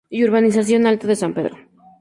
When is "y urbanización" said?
0.09-0.87